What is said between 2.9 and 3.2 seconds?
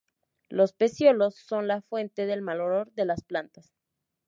de la